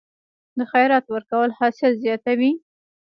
[0.57, 2.51] د خیرات ورکول حاصل زیاتوي؟